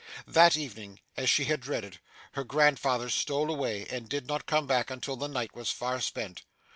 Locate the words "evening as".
0.57-1.29